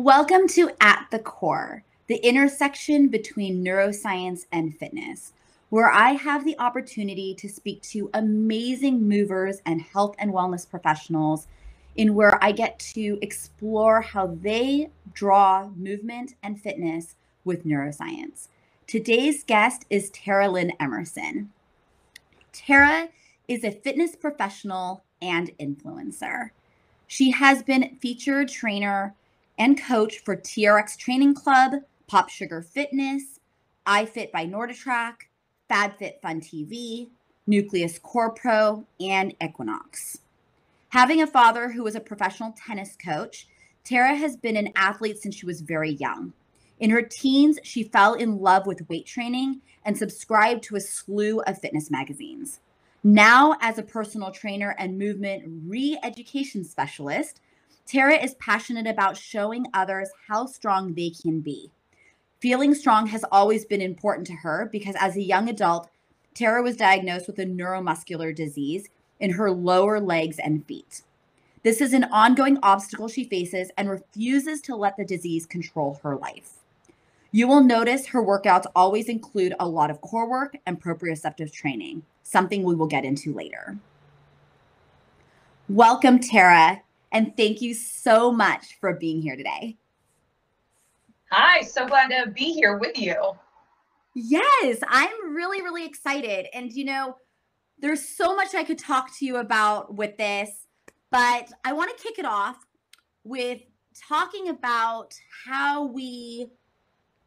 [0.00, 5.32] Welcome to At the Core, the intersection between neuroscience and fitness,
[5.70, 11.48] where I have the opportunity to speak to amazing movers and health and wellness professionals,
[11.96, 18.46] in where I get to explore how they draw movement and fitness with neuroscience.
[18.86, 21.50] Today's guest is Tara Lyn Emerson.
[22.52, 23.08] Tara
[23.48, 26.50] is a fitness professional and influencer.
[27.08, 29.16] She has been featured trainer
[29.58, 31.72] and coach for TRX Training Club,
[32.10, 33.40] Popsugar Fitness,
[33.86, 35.14] iFit by NordicTrack,
[35.70, 37.08] FabFitFun TV,
[37.46, 40.18] Nucleus Core Pro, and Equinox.
[40.90, 43.48] Having a father who was a professional tennis coach,
[43.84, 46.32] Tara has been an athlete since she was very young.
[46.80, 51.40] In her teens, she fell in love with weight training and subscribed to a slew
[51.40, 52.60] of fitness magazines.
[53.02, 57.40] Now, as a personal trainer and movement re education specialist,
[57.88, 61.70] Tara is passionate about showing others how strong they can be.
[62.38, 65.88] Feeling strong has always been important to her because as a young adult,
[66.34, 68.90] Tara was diagnosed with a neuromuscular disease
[69.20, 71.00] in her lower legs and feet.
[71.62, 76.14] This is an ongoing obstacle she faces and refuses to let the disease control her
[76.14, 76.58] life.
[77.32, 82.02] You will notice her workouts always include a lot of core work and proprioceptive training,
[82.22, 83.78] something we will get into later.
[85.70, 86.82] Welcome, Tara.
[87.12, 89.76] And thank you so much for being here today.
[91.30, 93.14] Hi, so glad to be here with you.
[94.14, 96.46] Yes, I'm really, really excited.
[96.54, 97.16] And, you know,
[97.78, 100.50] there's so much I could talk to you about with this,
[101.10, 102.56] but I want to kick it off
[103.24, 103.60] with
[104.08, 106.50] talking about how we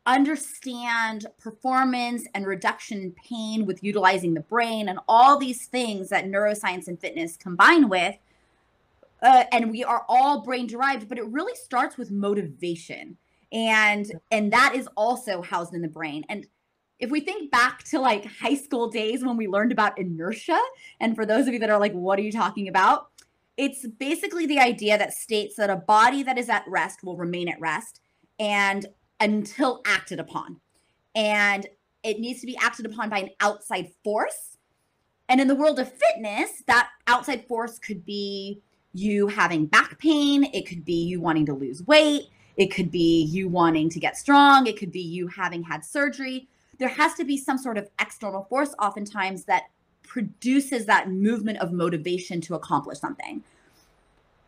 [0.06, 6.26] understand performance and reduction in pain with utilizing the brain and all these things that
[6.26, 8.16] neuroscience and fitness combine with
[9.22, 13.18] uh, and we are all brain derived but it really starts with motivation.
[13.52, 16.24] And and that is also housed in the brain.
[16.30, 16.48] And
[17.00, 20.60] if we think back to like high school days when we learned about inertia
[21.00, 23.08] and for those of you that are like what are you talking about?
[23.58, 27.50] It's basically the idea that states that a body that is at rest will remain
[27.50, 28.00] at rest
[28.40, 28.88] and
[29.20, 30.60] until acted upon.
[31.14, 31.68] And
[32.04, 34.58] it needs to be acted upon by an outside force.
[35.30, 38.62] And in the world of fitness that outside force could be
[38.94, 43.24] you having back pain, it could be you wanting to lose weight, it could be
[43.24, 46.48] you wanting to get strong, it could be you having had surgery.
[46.80, 49.66] There has to be some sort of external force, oftentimes, that
[50.04, 53.44] produces that movement of motivation to accomplish something.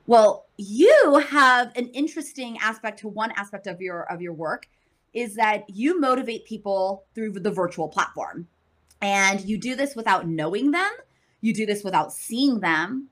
[0.07, 4.67] Well, you have an interesting aspect to one aspect of your of your work
[5.13, 8.47] is that you motivate people through the virtual platform.
[9.01, 10.91] And you do this without knowing them.
[11.41, 13.09] You do this without seeing them.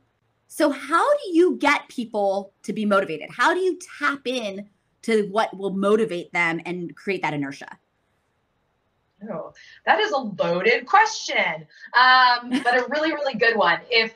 [0.53, 3.29] So how do you get people to be motivated?
[3.31, 4.67] How do you tap in
[5.03, 7.79] to what will motivate them and create that inertia?
[9.31, 9.53] Oh,
[9.85, 13.79] that is a loaded question, um, but a really, really good one.
[13.90, 14.13] If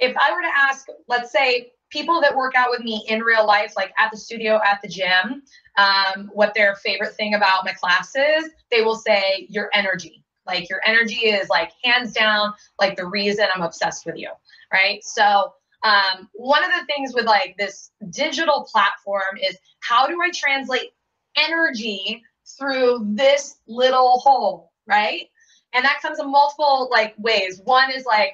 [0.00, 3.46] if I were to ask, let's say people that work out with me in real
[3.46, 5.44] life, like at the studio, at the gym,
[5.76, 10.24] um, what their favorite thing about my classes, they will say your energy.
[10.44, 14.30] Like your energy is like hands down, like the reason I'm obsessed with you,
[14.72, 15.04] right?
[15.04, 15.52] So
[15.82, 20.92] um, one of the things with like this digital platform is how do I translate
[21.36, 22.22] energy
[22.58, 25.28] through this little hole, right?
[25.74, 27.60] And that comes in multiple like ways.
[27.64, 28.32] One is like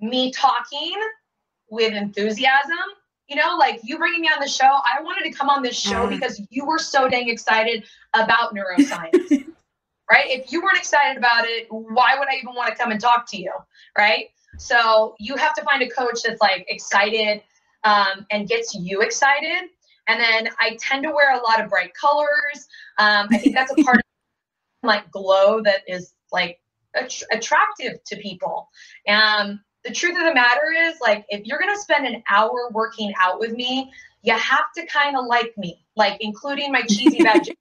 [0.00, 0.94] me talking
[1.70, 2.76] with enthusiasm.
[3.28, 4.66] You know, like you bringing me on the show.
[4.66, 6.08] I wanted to come on this show uh.
[6.08, 9.46] because you were so dang excited about neuroscience.
[10.10, 10.26] right?
[10.26, 13.30] If you weren't excited about it, why would I even want to come and talk
[13.30, 13.52] to you?
[13.96, 14.26] Right?
[14.56, 17.42] So you have to find a coach that's like excited
[17.84, 19.70] um, and gets you excited.
[20.06, 22.68] And then I tend to wear a lot of bright colors.
[22.98, 24.02] Um, I think that's a part of
[24.82, 26.60] like glow that is like
[26.94, 28.68] att- attractive to people.
[29.08, 33.12] Um, the truth of the matter is like if you're gonna spend an hour working
[33.20, 33.90] out with me,
[34.22, 37.56] you have to kind of like me, like including my cheesy veg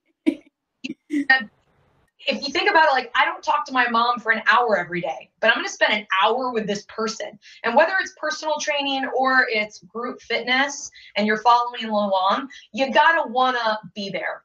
[2.28, 4.78] if you think about it, like I don't talk to my mom for an hour
[4.78, 7.38] every day, but I'm going to spend an hour with this person.
[7.64, 13.24] And whether it's personal training or it's group fitness and you're following along, you got
[13.24, 14.44] to want to be there.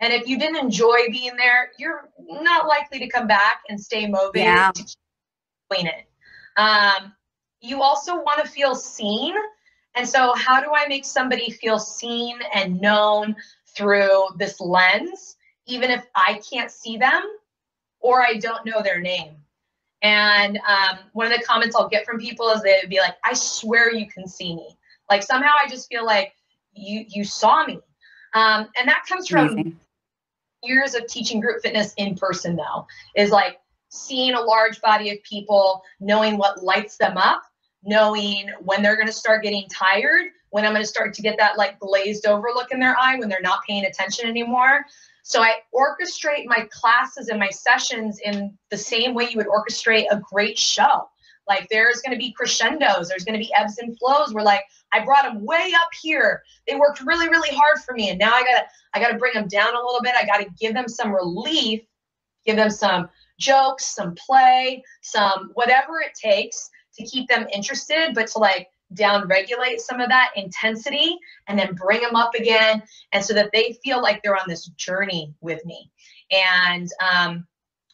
[0.00, 4.06] And if you didn't enjoy being there, you're not likely to come back and stay
[4.06, 4.70] motivated yeah.
[4.72, 6.08] to keep it.
[6.56, 7.12] Um,
[7.60, 9.34] you also want to feel seen.
[9.94, 13.34] And so, how do I make somebody feel seen and known
[13.74, 15.36] through this lens?
[15.68, 17.22] Even if I can't see them
[18.00, 19.36] or I don't know their name.
[20.02, 23.16] And um, one of the comments I'll get from people is they would be like,
[23.24, 24.76] I swear you can see me.
[25.10, 26.34] Like somehow I just feel like
[26.72, 27.80] you you saw me.
[28.34, 29.80] Um, and that comes from Amazing.
[30.62, 32.86] years of teaching group fitness in person, though,
[33.16, 37.42] is like seeing a large body of people, knowing what lights them up,
[37.82, 41.36] knowing when they're going to start getting tired, when I'm going to start to get
[41.38, 44.84] that like glazed over look in their eye when they're not paying attention anymore.
[45.28, 50.06] So I orchestrate my classes and my sessions in the same way you would orchestrate
[50.10, 51.06] a great show.
[51.46, 54.32] Like there's going to be crescendos, there's going to be ebbs and flows.
[54.32, 56.42] We're like I brought them way up here.
[56.66, 58.64] They worked really, really hard for me, and now I gotta
[58.94, 60.14] I gotta bring them down a little bit.
[60.16, 61.82] I gotta give them some relief,
[62.46, 68.28] give them some jokes, some play, some whatever it takes to keep them interested, but
[68.28, 72.82] to like down regulate some of that intensity and then bring them up again
[73.12, 75.90] and so that they feel like they're on this journey with me
[76.30, 77.46] and um,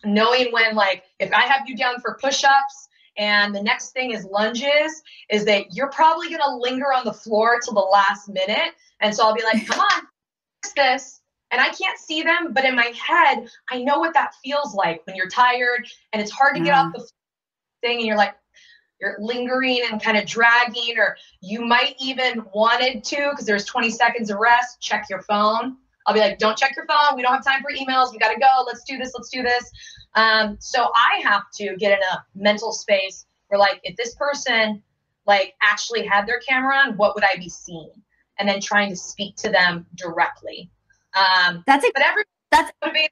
[0.05, 4.25] knowing when like if i have you down for push-ups and the next thing is
[4.25, 8.73] lunges, is that you're probably going to linger on the floor till the last minute.
[9.01, 10.03] And so I'll be like, come on,
[10.77, 11.21] this.
[11.51, 15.07] And I can't see them, but in my head, I know what that feels like
[15.07, 16.67] when you're tired and it's hard to yeah.
[16.67, 17.09] get off the
[17.81, 18.35] thing and you're like,
[19.01, 23.91] you're lingering and kind of dragging, or you might even wanted to because there's 20
[23.91, 25.77] seconds of rest, check your phone.
[26.07, 27.17] I'll be like, don't check your phone.
[27.17, 28.13] We don't have time for emails.
[28.13, 28.65] We got to go.
[28.67, 29.13] Let's do this.
[29.17, 29.71] Let's do this.
[30.15, 34.83] Um, so I have to get in a mental space where, like, if this person
[35.27, 37.91] like actually had their camera on, what would I be seeing?
[38.39, 40.71] And then trying to speak to them directly.
[41.15, 41.93] Um, that's it.
[41.95, 43.09] But every that's motivates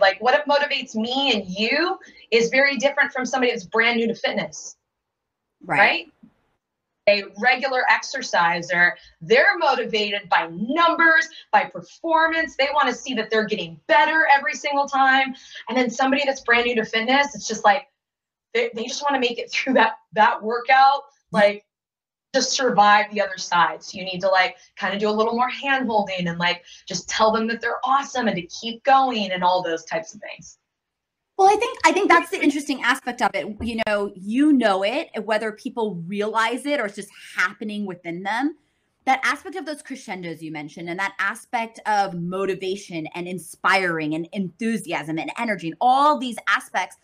[0.00, 1.98] like what motivates me and you
[2.30, 4.75] is very different from somebody that's brand new to fitness.
[5.64, 5.78] Right?
[5.78, 6.06] right?
[7.08, 12.56] a regular exerciser, they're motivated by numbers, by performance.
[12.56, 15.34] They want to see that they're getting better every single time.
[15.68, 17.88] And then somebody that's brand new to fitness, it's just like
[18.54, 21.64] they, they just want to make it through that that workout, like
[22.34, 23.82] just survive the other side.
[23.82, 26.64] So you need to like kind of do a little more hand holding and like
[26.88, 30.20] just tell them that they're awesome and to keep going and all those types of
[30.20, 30.58] things.
[31.36, 33.46] Well, I think I think that's the interesting aspect of it.
[33.60, 38.56] You know, you know it, whether people realize it or it's just happening within them.
[39.04, 44.28] That aspect of those crescendos you mentioned, and that aspect of motivation and inspiring and
[44.32, 46.96] enthusiasm and energy, and all these aspects.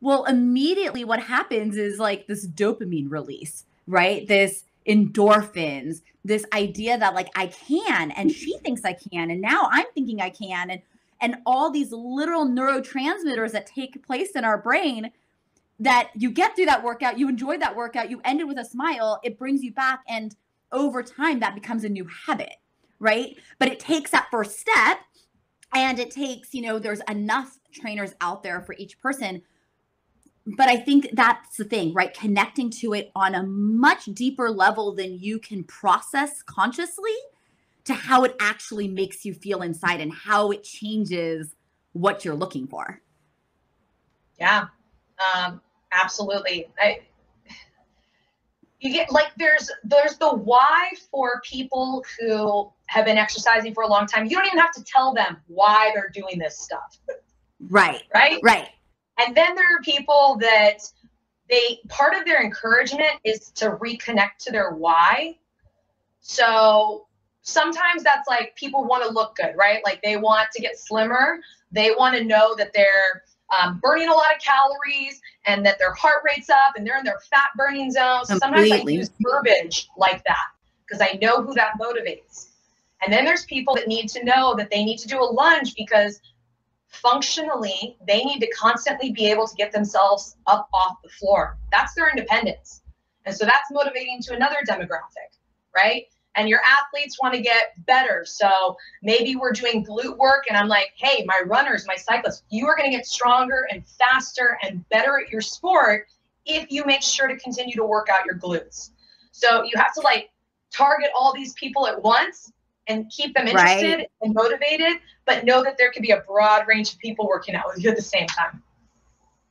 [0.00, 4.28] Well, immediately what happens is like this dopamine release, right?
[4.28, 9.68] This endorphins, this idea that like I can, and she thinks I can, and now
[9.72, 10.82] I'm thinking I can, and
[11.20, 15.10] and all these literal neurotransmitters that take place in our brain
[15.80, 18.64] that you get through that workout, you enjoy that workout, you end it with a
[18.64, 20.00] smile, it brings you back.
[20.08, 20.34] And
[20.72, 22.54] over time, that becomes a new habit,
[22.98, 23.36] right?
[23.58, 24.98] But it takes that first step
[25.74, 29.42] and it takes, you know, there's enough trainers out there for each person.
[30.56, 32.12] But I think that's the thing, right?
[32.14, 37.14] Connecting to it on a much deeper level than you can process consciously
[37.88, 41.56] to how it actually makes you feel inside and how it changes
[41.92, 43.00] what you're looking for.
[44.38, 44.66] Yeah,
[45.18, 46.66] um, absolutely.
[46.78, 47.00] I,
[48.80, 53.88] you get like there's there's the why for people who have been exercising for a
[53.88, 54.26] long time.
[54.26, 56.98] You don't even have to tell them why they're doing this stuff.
[57.70, 58.02] Right.
[58.14, 58.38] Right.
[58.42, 58.68] Right.
[59.18, 60.80] And then there are people that
[61.48, 65.38] they part of their encouragement is to reconnect to their why.
[66.20, 67.07] So
[67.48, 69.80] sometimes that's like people want to look good, right?
[69.84, 71.40] Like they want to get slimmer.
[71.72, 73.24] They want to know that they're
[73.58, 77.04] um, burning a lot of calories and that their heart rate's up and they're in
[77.04, 78.26] their fat burning zone.
[78.26, 80.48] So sometimes I use verbiage like that
[80.86, 82.48] because I know who that motivates.
[83.02, 85.74] And then there's people that need to know that they need to do a lunge
[85.74, 86.20] because
[86.88, 91.56] functionally they need to constantly be able to get themselves up off the floor.
[91.70, 92.82] That's their independence.
[93.24, 95.36] And so that's motivating to another demographic,
[95.74, 96.06] right?
[96.36, 98.24] And your athletes want to get better.
[98.26, 102.66] So maybe we're doing glute work, and I'm like, hey, my runners, my cyclists, you
[102.66, 106.06] are going to get stronger and faster and better at your sport
[106.46, 108.90] if you make sure to continue to work out your glutes.
[109.32, 110.30] So you have to like
[110.72, 112.52] target all these people at once
[112.88, 114.10] and keep them interested right.
[114.22, 117.64] and motivated, but know that there could be a broad range of people working out
[117.66, 118.62] with you at the same time.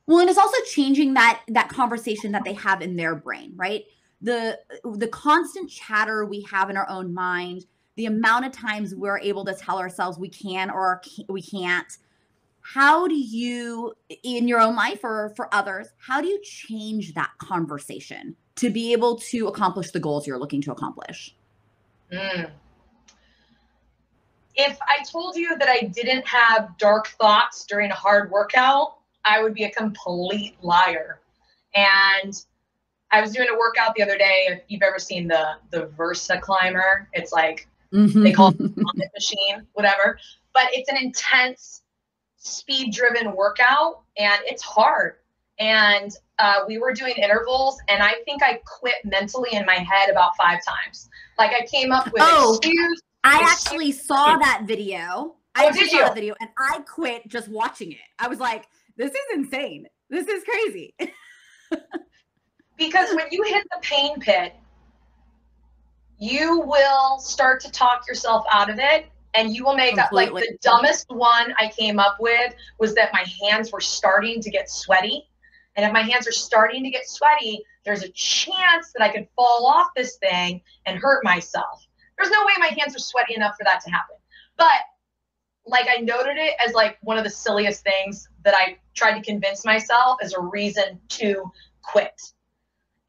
[0.06, 3.84] Well, and it's also changing that that conversation that they have in their brain, right?
[4.20, 9.18] The the constant chatter we have in our own mind the amount of times we're
[9.18, 11.98] able to tell ourselves we can or we can't.
[12.60, 17.30] How do you in your own life or for others how do you change that
[17.38, 21.34] conversation to be able to accomplish the goals you're looking to accomplish?
[22.12, 22.50] Mm.
[24.54, 28.96] if i told you that i didn't have dark thoughts during a hard workout
[29.26, 31.20] i would be a complete liar.
[31.74, 32.34] And
[33.10, 34.46] I was doing a workout the other day.
[34.48, 38.22] If you've ever seen the the VersaClimber, it's like Mhm.
[38.22, 40.18] They call it the machine, whatever.
[40.52, 41.82] But it's an intense,
[42.36, 45.16] speed driven workout and it's hard.
[45.58, 50.08] And uh, we were doing intervals, and I think I quit mentally in my head
[50.08, 51.08] about five times.
[51.38, 52.56] Like I came up with Oh.
[52.56, 53.00] excuse.
[53.24, 55.34] I Excuse actually saw that video.
[55.56, 56.02] I Oh, did saw you?
[56.04, 57.98] that video and I quit just watching it.
[58.20, 59.86] I was like, this is insane.
[60.10, 60.94] This is crazy.
[62.78, 64.54] because when you hit the pain pit,
[66.18, 70.32] you will start to talk yourself out of it and you will make up like
[70.32, 74.70] the dumbest one I came up with was that my hands were starting to get
[74.70, 75.28] sweaty.
[75.76, 79.28] And if my hands are starting to get sweaty, there's a chance that I could
[79.36, 81.86] fall off this thing and hurt myself.
[82.16, 84.16] There's no way my hands are sweaty enough for that to happen.
[84.56, 84.80] But
[85.66, 89.22] like I noted it as like one of the silliest things that I tried to
[89.22, 91.44] convince myself as a reason to
[91.82, 92.20] quit.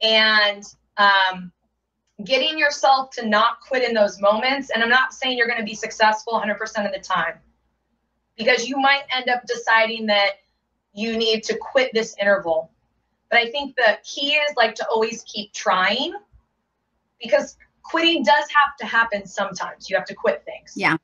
[0.02, 0.64] And
[0.98, 1.52] um,
[2.26, 4.70] getting yourself to not quit in those moments.
[4.70, 7.36] And I'm not saying you're going to be successful 100% of the time
[8.38, 10.40] because you might end up deciding that
[10.94, 12.72] you need to quit this interval.
[13.30, 16.14] But I think the key is like to always keep trying
[17.22, 19.90] because quitting does have to happen sometimes.
[19.90, 20.74] You have to quit things.
[20.76, 20.98] Yeah.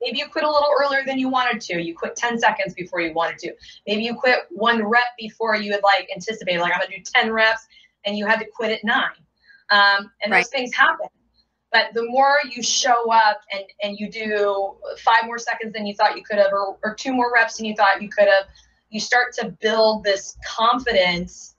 [0.00, 1.80] Maybe you quit a little earlier than you wanted to.
[1.80, 3.52] You quit 10 seconds before you wanted to.
[3.86, 7.32] Maybe you quit one rep before you had like anticipated, like I'm gonna do 10
[7.32, 7.66] reps
[8.04, 9.10] and you had to quit at nine.
[9.70, 10.38] Um, and Right.
[10.38, 11.06] those things happen.
[11.70, 15.94] But the more you show up and, and you do five more seconds than you
[15.94, 18.44] thought you could have, or, or two more reps than you thought you could have,
[18.90, 21.56] you start to build this confidence.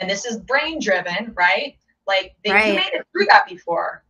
[0.00, 1.76] And this is brain driven, right?
[2.08, 2.66] Like that Right.
[2.68, 4.02] you made it through that before.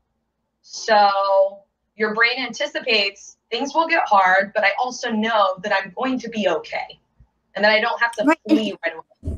[0.62, 1.60] So
[1.96, 6.28] your brain anticipates things will get hard, but I also know that I'm going to
[6.30, 6.98] be okay.
[7.54, 8.38] And that I don't have to Right.
[8.48, 9.35] flee right away.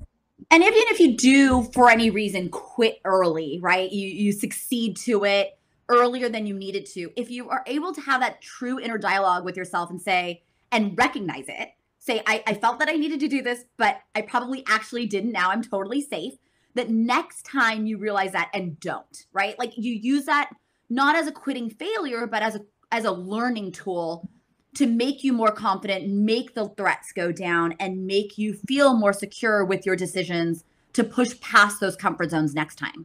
[0.50, 3.90] And even if you do for any reason quit early right?
[3.90, 7.10] You you succeed to it earlier than you needed to.
[7.16, 10.96] If you are able to have that true inner dialogue with yourself and say and
[10.98, 14.64] recognize it say I, I felt that i needed to do this but i probably
[14.66, 15.32] actually didn't.
[15.32, 16.34] Now i'm totally safe.
[16.74, 19.58] That next time you realize that and don't right?
[19.58, 20.50] Like you use that
[20.90, 24.30] not as a quitting failure but as a as a learning tool
[24.78, 29.12] to make you more confident, make the threats go down, and make you feel more
[29.12, 33.04] secure with your decisions to push past those comfort zones next time.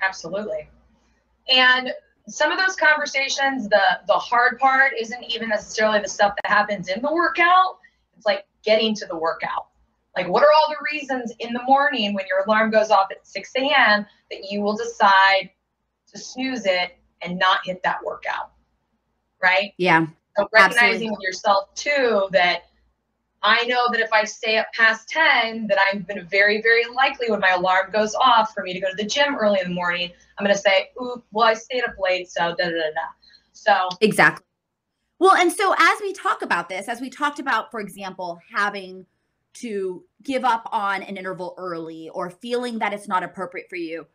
[0.00, 0.66] Absolutely.
[1.54, 1.92] And
[2.26, 6.88] some of those conversations, the the hard part isn't even necessarily the stuff that happens
[6.88, 7.80] in the workout.
[8.16, 9.66] It's like getting to the workout.
[10.16, 13.26] Like, what are all the reasons in the morning when your alarm goes off at
[13.26, 14.06] 6 a.m.
[14.30, 15.50] that you will decide
[16.12, 18.52] to snooze it and not hit that workout?
[19.42, 19.74] Right?
[19.76, 20.06] Yeah.
[20.38, 22.62] So recognizing yourself too that
[23.42, 26.84] I know that if I stay up past 10, that I'm going to very, very
[26.94, 29.68] likely when my alarm goes off for me to go to the gym early in
[29.68, 32.70] the morning, I'm going to say, ooh, well, I stayed up late, so da da
[32.70, 33.08] da da.
[33.52, 34.44] So Exactly.
[35.20, 39.04] Well, and so as we talk about this, as we talked about, for example, having
[39.54, 44.06] to give up on an interval early or feeling that it's not appropriate for you,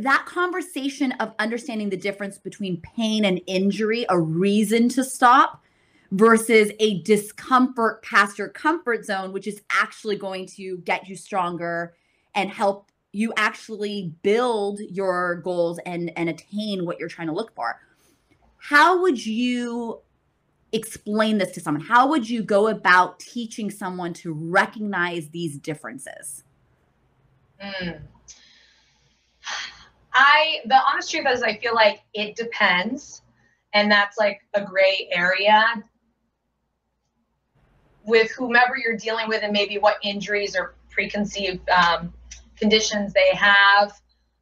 [0.00, 5.62] that conversation of understanding the difference between pain and injury, a reason to stop,
[6.12, 11.94] versus a discomfort past your comfort zone, which is actually going to get you stronger
[12.34, 17.54] and help you actually build your goals and, and attain what you're trying to look
[17.54, 17.80] for
[18.58, 20.00] how would you
[20.72, 21.82] explain this to someone?
[21.82, 26.44] How would you go about teaching someone to recognize these differences?
[27.62, 28.00] mm.
[30.18, 33.22] I, the honest truth is, I feel like it depends.
[33.72, 35.64] And that's like a gray area
[38.04, 42.12] with whomever you're dealing with and maybe what injuries or preconceived um,
[42.58, 43.92] conditions they have.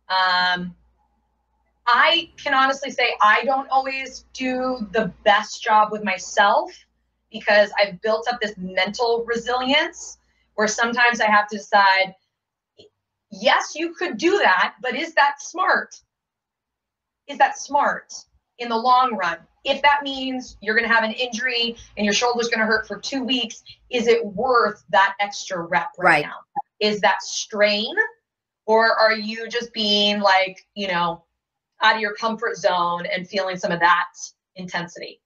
[0.08, 0.74] Um,
[1.86, 6.72] I can honestly say I don't always do the best job with myself
[7.30, 10.16] because I've built up this mental resilience
[10.54, 12.14] where sometimes I have to decide
[13.40, 15.94] yes, you could do that, but is that smart?
[17.28, 18.12] Is that smart
[18.58, 19.38] in the long run?
[19.64, 22.86] If that means you're going to have an injury and your shoulder's going to hurt
[22.86, 26.24] for two weeks, is it worth that extra rep right, Right.
[26.24, 26.36] now?
[26.80, 27.94] Is that strain?
[28.66, 31.24] Or are you just being like, you know,
[31.82, 34.06] out of your comfort zone and feeling some of that
[34.56, 35.20] intensity?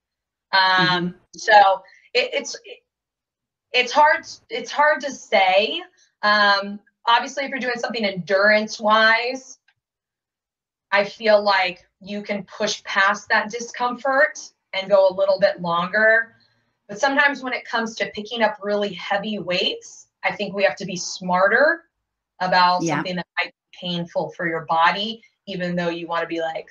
[0.52, 1.52] Um, So
[2.14, 2.78] it, it's it,
[3.72, 5.82] it's hard it's hard to say.
[6.22, 9.58] Um, obviously, if you're doing something endurance wise,
[10.92, 14.38] I feel like you can push past that discomfort
[14.72, 16.34] and go a little bit longer.
[16.88, 20.76] But sometimes when it comes to picking up really heavy weights, I think we have
[20.76, 21.84] to be smarter
[22.40, 22.96] about Yeah.
[22.96, 26.68] something that might be painful for your body, even though you want to be like,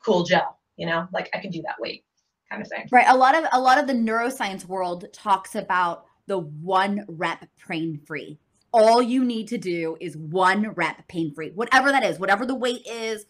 [0.00, 2.04] cool Joe, you know, like I can do that weight
[2.50, 2.88] kind of thing.
[2.92, 3.06] Right.
[3.08, 7.98] A lot of a lot of the neuroscience world talks about the one rep pain
[8.04, 8.38] free.
[8.78, 12.54] All you need to do is one rep pain free, whatever that is, whatever the
[12.54, 13.24] weight is,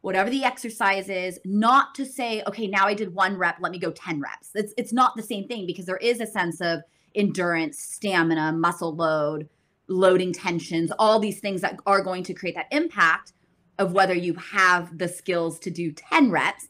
[0.00, 3.78] whatever the exercise is, not to say, okay, now I did one rep, let me
[3.78, 4.50] go 10 reps.
[4.56, 6.80] It's it's not the same thing because there is a sense of
[7.14, 9.48] endurance, stamina, muscle load,
[9.86, 13.34] loading tensions, all these things that are going to create that impact
[13.78, 16.66] of whether you have the skills to do 10 reps.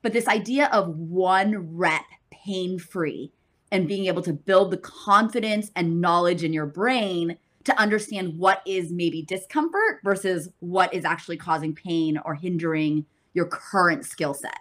[0.00, 3.30] But this idea of one rep pain free
[3.70, 7.36] and being able to build the confidence and knowledge in your brain
[7.68, 13.46] to understand what is maybe discomfort versus what is actually causing pain or hindering your
[13.46, 14.60] current skill set.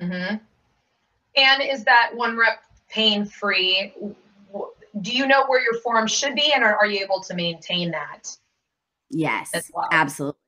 [0.00, 0.36] Mm-hmm.
[1.36, 3.94] And is that one rep pain free?
[5.00, 7.90] Do you know where your form should be, and are, are you able to maintain
[7.92, 8.36] that?
[9.10, 9.88] Yes, well?
[9.92, 10.38] absolutely.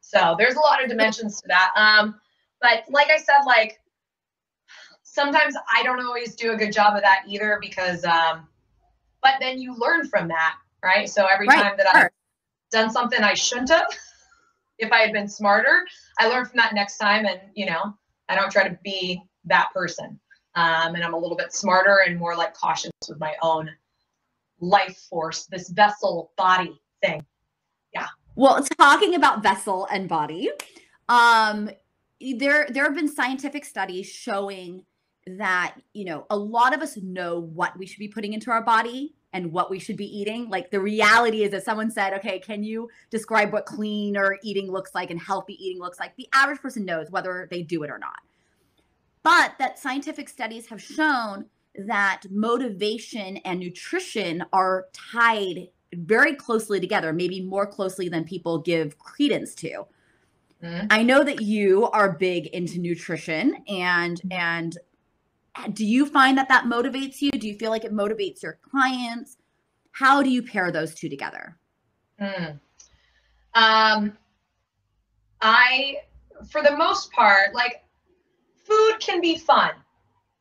[0.00, 1.72] So there's a lot of dimensions to that.
[1.76, 2.20] Um,
[2.60, 3.80] but like I said, like
[5.02, 8.46] sometimes I don't always do a good job of that either because, um,
[9.22, 11.08] but then you learn from that, right?
[11.08, 11.62] So every right.
[11.62, 11.94] time that.
[11.94, 12.10] I've
[12.70, 13.86] done something I shouldn't have,
[14.78, 15.84] if I had been smarter,
[16.18, 17.94] I learn from that next time, and you know,
[18.28, 20.20] I don't try to be that person.
[20.56, 23.68] Um, and I'm a little bit smarter and more like cautious with my own
[24.60, 27.24] life force, this vessel body thing.
[27.92, 28.06] Yeah.
[28.36, 30.50] Well, talking about vessel and body,
[31.08, 31.70] um,
[32.38, 34.84] there there have been scientific studies showing
[35.26, 38.62] that you know a lot of us know what we should be putting into our
[38.62, 40.48] body and what we should be eating.
[40.48, 44.70] Like the reality is that someone said okay can you describe what clean or eating
[44.70, 46.16] looks like and healthy eating looks like?
[46.16, 48.20] The average person knows whether they do it or not.
[49.22, 57.12] But that scientific studies have shown that motivation and nutrition are tied very closely together
[57.12, 59.86] maybe more closely than people give credence to.
[60.62, 60.86] Mm-hmm.
[60.88, 64.78] i know that you are big into nutrition and and
[65.72, 67.30] do you find that that motivates you?
[67.30, 69.36] Do you feel like it motivates your clients?
[69.92, 71.56] How do you pair those two together?
[72.20, 72.58] Mm.
[73.54, 74.18] Um,
[75.40, 75.98] I,
[76.50, 77.84] for the most part, like
[78.56, 79.70] food can be fun,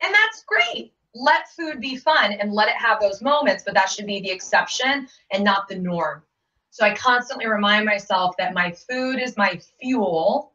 [0.02, 0.94] and that's great.
[1.14, 4.32] Let food be fun and let it have those moments, but that should be the
[4.32, 6.24] exception and not the norm.
[6.72, 10.54] So I constantly remind myself that my food is my fuel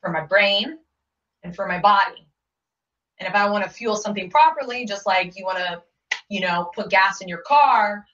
[0.00, 0.78] for my brain
[1.42, 2.25] and for my body.
[3.18, 5.82] And if I want to fuel something properly, just like you want to,
[6.28, 8.06] you know, put gas in your car,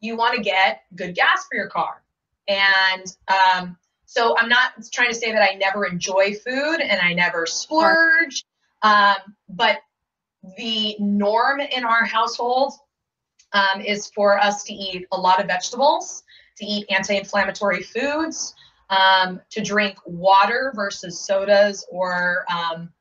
[0.00, 2.02] you want to get good gas for your car.
[2.48, 7.14] And um, so I'm not trying to say that I never enjoy food and I
[7.14, 8.44] never splurge,
[8.82, 9.16] um,
[9.48, 9.78] but
[10.56, 12.74] the norm in our household
[13.52, 16.24] um, is for us to eat a lot of vegetables,
[16.58, 18.54] to eat anti-inflammatory foods,
[18.90, 22.92] um, to drink water versus sodas or um,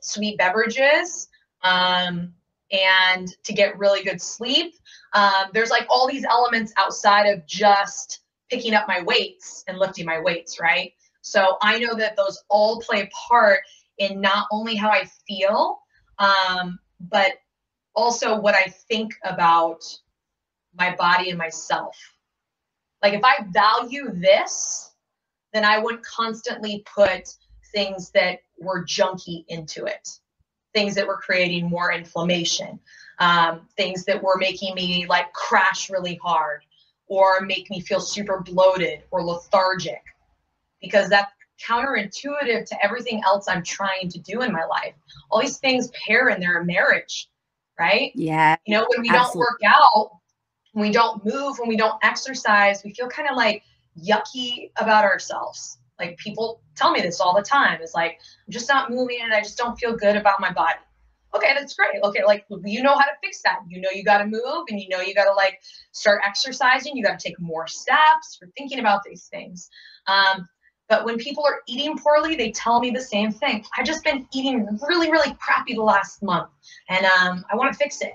[0.00, 1.28] sweet beverages
[1.62, 2.32] um,
[2.72, 4.74] and to get really good sleep.
[5.12, 10.06] Um, there's like all these elements outside of just picking up my weights and lifting
[10.06, 10.92] my weights, right?
[11.22, 13.60] So I know that those all play a part
[13.98, 15.80] in not only how I feel,
[16.18, 17.32] um, but
[17.94, 19.82] also what I think about
[20.74, 21.96] my body and myself.
[23.02, 24.92] Like if I value this,
[25.52, 27.34] then I wouldn't constantly put
[27.72, 30.08] things that were junky into it,
[30.74, 32.78] things that were creating more inflammation,
[33.18, 36.62] um, things that were making me like crash really hard
[37.06, 40.02] or make me feel super bloated or lethargic
[40.80, 41.32] because that's
[41.66, 44.94] counterintuitive to everything else I'm trying to do in my life.
[45.30, 47.28] All these things pair in their marriage,
[47.78, 48.12] right?
[48.14, 48.56] Yeah.
[48.66, 49.14] You know, when we absolutely.
[49.14, 50.10] don't work out,
[50.72, 53.62] when we don't move, when we don't exercise, we feel kind of like
[54.02, 55.78] yucky about ourselves.
[56.00, 57.80] Like people tell me this all the time.
[57.82, 60.78] It's like, I'm just not moving and I just don't feel good about my body.
[61.32, 62.02] Okay, that's great.
[62.02, 63.60] Okay, like you know how to fix that.
[63.68, 65.60] You know you got to move and you know you got to like
[65.92, 66.96] start exercising.
[66.96, 69.70] You got to take more steps for thinking about these things.
[70.08, 70.48] Um,
[70.88, 73.64] but when people are eating poorly, they tell me the same thing.
[73.78, 76.50] I've just been eating really, really crappy the last month
[76.88, 78.12] and um, I want to fix it.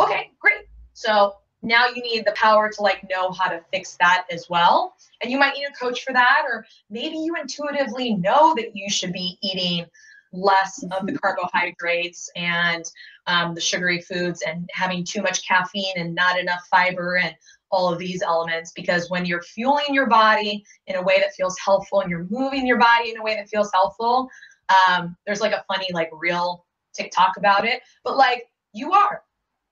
[0.00, 0.64] Okay, great.
[0.94, 4.94] So now you need the power to like know how to fix that as well.
[5.22, 8.88] And you might need a coach for that or maybe you intuitively know that you
[8.90, 9.86] should be eating
[10.32, 11.16] less of the mm-hmm.
[11.16, 12.84] carbohydrates and
[13.26, 17.34] um, the sugary foods and having too much caffeine and not enough fiber and
[17.70, 18.72] all of these elements.
[18.74, 22.66] Because when you're fueling your body in a way that feels helpful and you're moving
[22.66, 24.28] your body in a way that feels helpful
[24.68, 27.82] um, there's like a funny like real tiktok about it.
[28.04, 29.22] But like you are.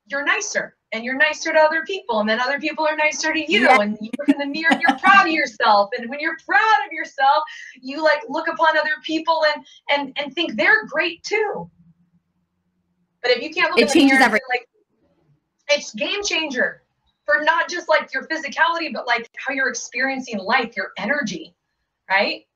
[0.07, 3.52] You're nicer and you're nicer to other people and then other people are nicer to
[3.52, 3.78] you yeah.
[3.80, 6.87] and you look in the mirror and you're proud of yourself and when you're proud
[6.87, 7.44] of yourself
[7.80, 11.70] you like look upon other people and and and think they're great too
[13.22, 14.66] but if you can't look it changes everything like
[15.68, 16.82] it's game changer
[17.26, 21.54] for not just like your physicality but like how you're experiencing life your energy
[22.09, 22.46] right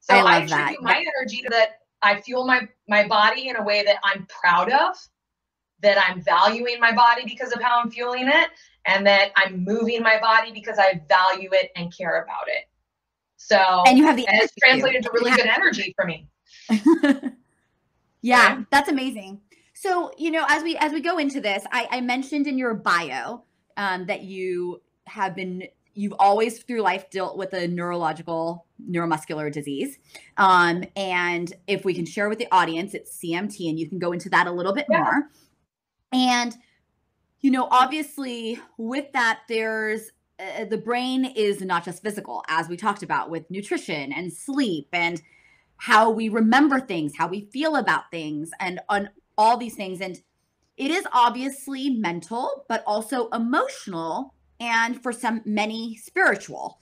[0.00, 0.82] so i, I attribute that.
[0.82, 4.72] my energy to that i fuel my my body in a way that i'm proud
[4.72, 4.96] of
[5.84, 8.50] that I'm valuing my body because of how I'm fueling it,
[8.86, 12.64] and that I'm moving my body because I value it and care about it.
[13.36, 15.36] So and you have the and it's translated to really yeah.
[15.36, 16.28] good energy for me.
[18.22, 19.40] yeah, that's amazing.
[19.74, 22.74] So you know, as we as we go into this, I, I mentioned in your
[22.74, 23.44] bio
[23.76, 29.98] um, that you have been you've always through life dealt with a neurological neuromuscular disease
[30.36, 34.12] um, and if we can share with the audience it's cmt and you can go
[34.12, 35.02] into that a little bit yeah.
[35.02, 35.30] more
[36.14, 36.56] and,
[37.40, 42.76] you know, obviously with that, there's uh, the brain is not just physical, as we
[42.76, 45.20] talked about with nutrition and sleep and
[45.76, 50.00] how we remember things, how we feel about things, and on all these things.
[50.00, 50.20] And
[50.76, 56.78] it is obviously mental, but also emotional, and for some, many spiritual.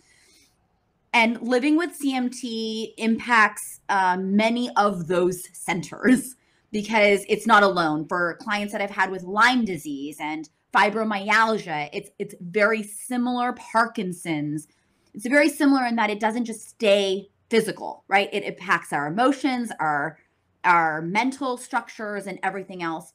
[1.15, 6.37] And living with CMT impacts uh, many of those centers
[6.73, 8.07] because it's not alone.
[8.09, 14.67] For clients that I've had with Lyme disease and fibromyalgia, it's it's very similar Parkinson's.
[15.15, 18.31] It's very similar in that it doesn't just stay physical, right?
[18.33, 20.19] It impacts our emotions, our
[20.65, 23.13] our mental structures and everything else.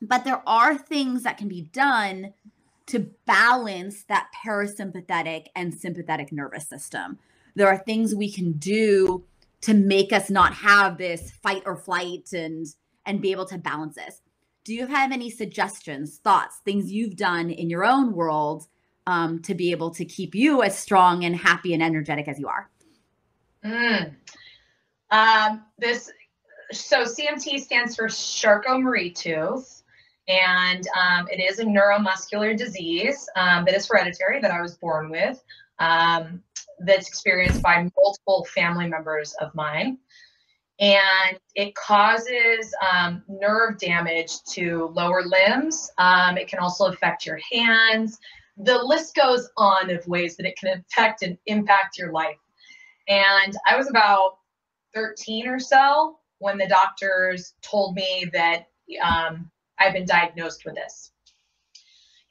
[0.00, 2.32] But there are things that can be done
[2.86, 7.18] to balance that parasympathetic and sympathetic nervous system.
[7.54, 9.24] There are things we can do
[9.62, 12.66] to make us not have this fight or flight and
[13.06, 14.20] and be able to balance this.
[14.64, 18.66] Do you have any suggestions thoughts things you've done in your own world
[19.06, 22.48] um, to be able to keep you as strong and happy and energetic as you
[22.48, 22.68] are?
[23.64, 24.14] Mm.
[25.10, 26.12] um, this
[26.70, 29.82] so cmt stands for charcot-marie-tooth
[30.28, 35.10] and um, it is a neuromuscular disease um, that is hereditary that i was born
[35.10, 35.42] with.
[35.80, 36.42] Um,
[36.80, 39.98] that's experienced by multiple family members of mine.
[40.80, 45.90] And it causes um, nerve damage to lower limbs.
[45.98, 48.18] Um, it can also affect your hands.
[48.58, 52.38] The list goes on of ways that it can affect and impact your life.
[53.08, 54.38] And I was about
[54.94, 58.68] 13 or so when the doctors told me that
[59.02, 61.12] um, I've been diagnosed with this.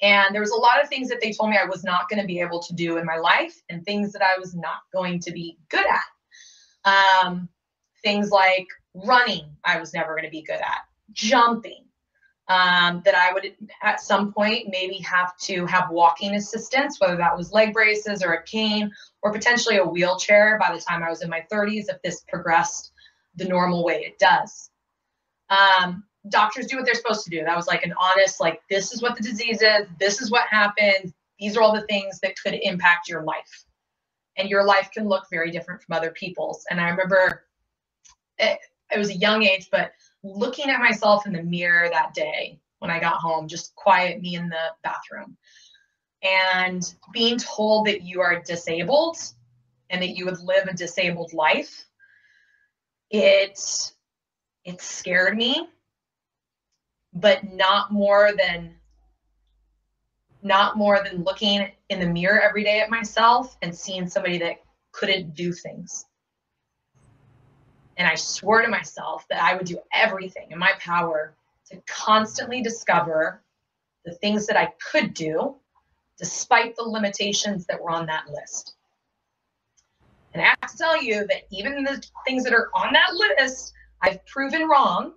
[0.01, 2.21] And there was a lot of things that they told me I was not going
[2.21, 5.19] to be able to do in my life and things that I was not going
[5.21, 7.23] to be good at.
[7.25, 7.49] Um,
[8.03, 10.81] things like running, I was never going to be good at,
[11.13, 11.85] jumping,
[12.47, 17.35] um, that I would at some point maybe have to have walking assistance, whether that
[17.35, 21.23] was leg braces or a cane or potentially a wheelchair by the time I was
[21.23, 22.91] in my 30s if this progressed
[23.35, 24.69] the normal way it does.
[25.49, 27.43] Um, doctors do what they're supposed to do.
[27.43, 30.47] That was like an honest, like, this is what the disease is, this is what
[30.49, 33.65] happened, these are all the things that could impact your life.
[34.37, 36.65] And your life can look very different from other people's.
[36.69, 37.45] And I remember
[38.37, 38.59] it,
[38.93, 39.91] it was a young age, but
[40.23, 44.35] looking at myself in the mirror that day when I got home, just quiet me
[44.35, 45.35] in the bathroom,
[46.23, 49.17] and being told that you are disabled
[49.89, 51.85] and that you would live a disabled life,
[53.09, 53.59] it
[54.65, 55.67] it scared me
[57.19, 58.73] but not more than
[60.43, 64.61] not more than looking in the mirror every day at myself and seeing somebody that
[64.91, 66.05] couldn't do things.
[67.97, 71.35] And I swore to myself that I would do everything in my power
[71.71, 73.41] to constantly discover
[74.05, 75.55] the things that I could do
[76.17, 78.75] despite the limitations that were on that list.
[80.33, 83.73] And I have to tell you that even the things that are on that list,
[84.01, 85.13] I've proven wrong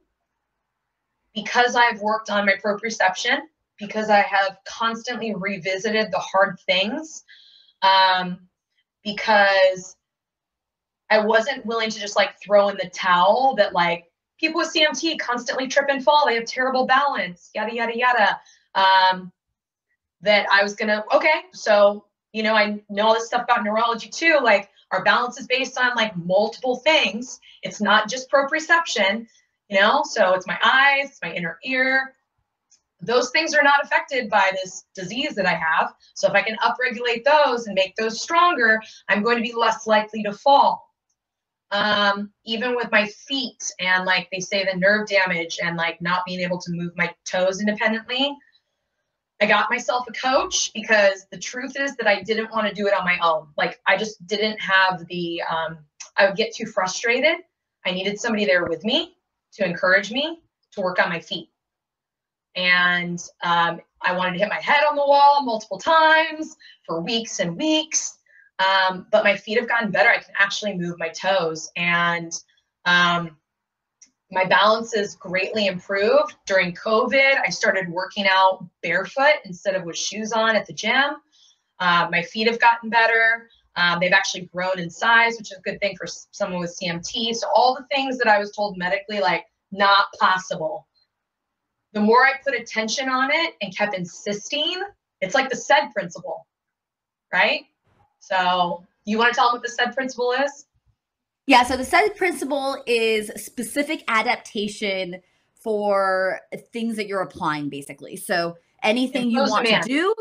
[1.35, 3.39] because I've worked on my proprioception,
[3.79, 7.25] because I have constantly revisited the hard things,
[7.83, 8.41] um,
[9.05, 9.97] because
[11.09, 15.19] I wasn't willing to just like throw in the towel that like people with CMT
[15.19, 18.41] constantly trip and fall, they have terrible balance, yada, yada, yada.
[18.75, 19.33] Um,
[20.23, 24.09] that I was gonna, okay, so, you know, I know all this stuff about neurology
[24.09, 24.39] too.
[24.43, 27.41] Like our balance is based on like multiple things.
[27.63, 29.27] It's not just proprioception
[29.71, 30.03] you know?
[30.05, 32.15] So it's my eyes it's my inner ear.
[33.03, 35.95] Those things are not affected by this disease that i have.
[36.15, 39.87] So if i can upregulate those and make those stronger i'm going to be less
[39.87, 40.87] likely to fall.
[41.73, 46.25] Um, even with my feet and like they say the nerve damage and like not
[46.27, 48.37] being able to move my toes independently
[49.41, 52.87] I got myself a coach because the truth is that I didn't want to do
[52.87, 53.47] it on my own.
[53.57, 55.79] Like I just didn't have the um,
[56.17, 57.37] I would get too frustrated.
[57.87, 59.17] I needed somebody there with me
[59.55, 60.41] to encourage me
[60.73, 61.51] to work on my feet.
[62.57, 67.41] And um, I wanted to hit my head on the wall multiple times for weeks
[67.41, 68.19] and weeks.
[68.59, 70.11] Um, but my feet have gotten better.
[70.11, 71.71] I can actually move my toes.
[71.77, 72.33] And
[72.85, 73.37] um,
[74.31, 76.35] my balance is greatly improved.
[76.47, 81.17] During COVID, I started working out barefoot instead of with shoes on at the gym.
[81.79, 83.49] Uh, my feet have gotten better.
[83.77, 87.35] Um, they've actually grown in size, which is a good thing for someone with CMT.
[87.35, 90.87] So all the things that I was told medically, like not possible.
[91.93, 94.81] The more I put attention on it and kept insisting,
[95.21, 96.47] it's like the SAID principle,
[97.33, 97.63] right?
[98.21, 100.67] So you want to tell them what the SAID principle is?
[101.47, 105.21] Yeah, so the SAID principle is specific adaptation
[105.55, 106.41] for
[106.73, 108.17] things that you're applying, basically.
[108.17, 109.85] So anything you want demand.
[109.85, 110.15] to do,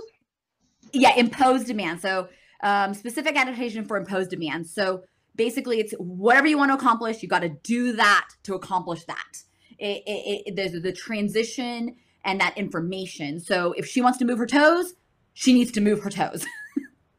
[0.92, 2.02] yeah, impose demand.
[2.02, 2.30] So
[2.62, 4.68] um, specific adaptation for imposed demand.
[4.68, 5.04] So
[5.36, 9.38] basically, it's whatever you want to accomplish, you got to do that to accomplish that.
[9.78, 11.96] It, it, it, there's the transition
[12.26, 13.40] and that information.
[13.40, 14.94] So if she wants to move her toes,
[15.34, 16.46] she needs to move her toes.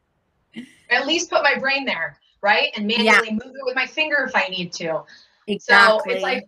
[0.91, 2.69] At least put my brain there right?
[2.75, 3.33] And manually yeah.
[3.33, 5.03] move it with my finger if I need to.
[5.47, 5.99] Exactly.
[6.05, 6.47] So it's like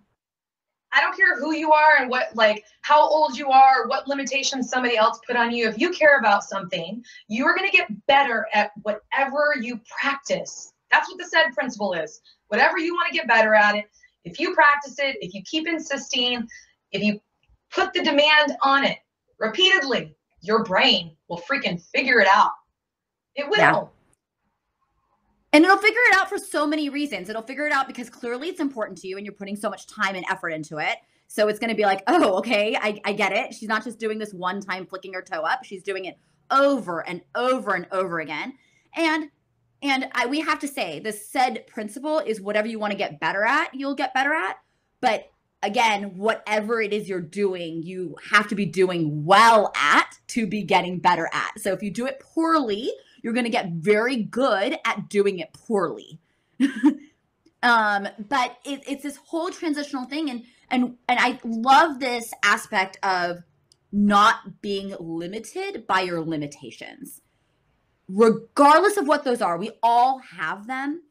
[0.94, 4.70] I don't care who you are and what like how old you are, what limitations
[4.70, 5.68] somebody else put on you.
[5.68, 10.72] If you care about something, you are going to get better at whatever you practice.
[10.92, 12.22] That's what the SAID principle is.
[12.50, 13.86] Whatever you want to get better at it,
[14.24, 16.48] if you practice it, if you keep insisting,
[16.92, 17.20] if you
[17.72, 19.00] put the demand on it
[19.40, 22.52] repeatedly, your brain will freaking figure it out.
[23.36, 23.58] It will.
[23.58, 23.86] Yeah.
[25.54, 27.30] And it'll figure it out for so many reasons.
[27.30, 29.86] It'll figure it out because clearly it's important to you and you're putting so much
[29.86, 30.98] time and effort into it.
[31.28, 33.54] So it's going to be like, oh, okay, I, I get it.
[33.54, 35.64] She's not just doing this one time flicking her toe up.
[35.64, 36.18] She's doing it
[36.50, 38.54] over and over and over again.
[38.96, 39.30] And
[39.82, 43.20] and I, we have to say the SAID principle is whatever you want to get
[43.20, 44.56] better at, you'll get better at.
[45.02, 45.26] But
[45.62, 50.64] again, whatever it is you're doing, you have to be doing well at to be
[50.64, 51.60] getting better at.
[51.60, 52.92] So if you do it poorly,
[53.24, 56.20] you're going to get very good at doing it poorly.
[57.64, 63.00] um, but it, it's this whole transitional thing, and and and I love this aspect
[63.02, 63.40] of
[63.92, 67.22] not being limited by your limitations,
[68.08, 69.58] regardless of what those are.
[69.58, 71.02] We all have them.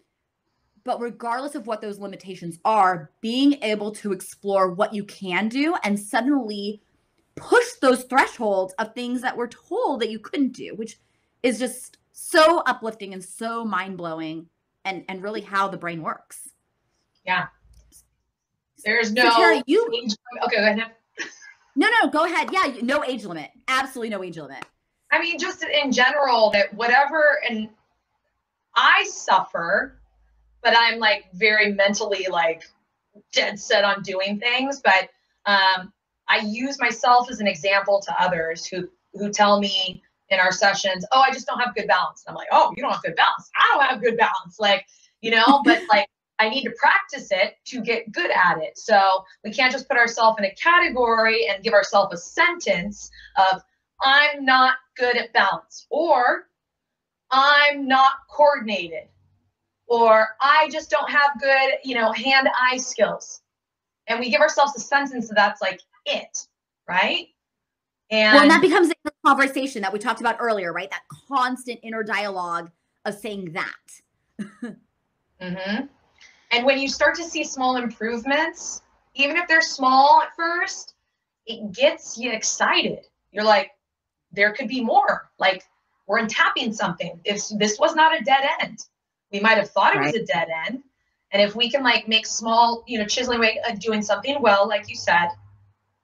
[0.85, 5.77] But regardless of what those limitations are, being able to explore what you can do
[5.85, 6.83] and suddenly
[7.37, 10.98] push those thresholds of things that we're told that you couldn't do, which
[11.44, 14.46] is just so uplifting and so mind blowing,
[14.85, 16.48] and and really how the brain works.
[17.27, 17.46] Yeah.
[18.85, 20.90] There's no so Terry, you, age Okay, go ahead.
[21.77, 22.51] No, no, go ahead.
[22.53, 23.51] Yeah, no age limit.
[23.68, 24.64] Absolutely no age limit.
[25.11, 27.68] I mean, just in general, that whatever, and
[28.75, 30.01] I suffer,
[30.62, 32.64] but I'm like very mentally like
[33.33, 34.81] dead set on doing things.
[34.83, 35.11] But
[35.46, 35.92] um,
[36.29, 41.04] I use myself as an example to others who who tell me, in our sessions,
[41.12, 42.24] oh, I just don't have good balance.
[42.26, 43.50] I'm like, oh, you don't have good balance.
[43.56, 44.58] I don't have good balance.
[44.58, 44.86] Like,
[45.20, 48.76] you know, but like I need to practice it to get good at it.
[48.76, 53.62] So we can't just put ourselves in a category and give ourselves a sentence of
[54.00, 56.48] I'm not good at balance or
[57.30, 59.08] I'm not coordinated
[59.86, 63.42] or I just don't have good, you know, hand-eye skills.
[64.08, 66.46] And we give ourselves a sentence that's like it,
[66.88, 67.28] right?
[68.12, 70.90] And well, and that becomes a conversation that we talked about earlier, right?
[70.90, 72.70] That constant inner dialogue
[73.07, 74.75] of saying that.
[75.40, 75.87] mm-hmm.
[76.53, 78.83] And when you start to see small improvements,
[79.14, 80.94] even if they're small at first,
[81.46, 83.07] it gets you excited.
[83.33, 83.70] You're like,
[84.31, 85.31] there could be more.
[85.38, 85.64] Like
[86.07, 87.18] we're untapping something.
[87.25, 88.85] If this was not a dead end,
[89.33, 90.12] we might have thought it right.
[90.12, 90.83] was a dead end.
[91.33, 94.68] And if we can like make small, you know, chiseling way of doing something well,
[94.68, 95.29] like you said,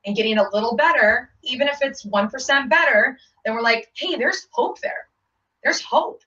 [0.07, 4.47] and getting a little better, even if it's 1% better, then we're like, hey, there's
[4.53, 5.09] hope there.
[5.63, 6.23] There's hope.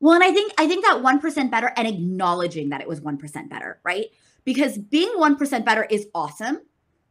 [0.00, 3.50] Well, and I think I think that 1% better and acknowledging that it was 1%
[3.50, 4.06] better, right?
[4.44, 6.62] Because being 1% better is awesome,